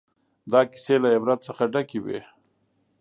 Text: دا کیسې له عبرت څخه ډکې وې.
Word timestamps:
دا 0.51 0.61
کیسې 0.71 0.95
له 1.03 1.07
عبرت 1.17 1.39
څخه 1.47 1.63
ډکې 1.73 1.99
وې. 2.05 2.19